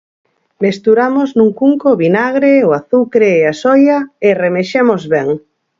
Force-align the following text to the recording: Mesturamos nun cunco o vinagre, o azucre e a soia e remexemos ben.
Mesturamos 0.63 1.29
nun 1.37 1.49
cunco 1.61 1.85
o 1.93 1.99
vinagre, 2.03 2.51
o 2.67 2.69
azucre 2.79 3.29
e 3.39 3.43
a 3.51 3.53
soia 3.63 3.97
e 4.27 4.29
remexemos 4.43 5.01
ben. 5.13 5.29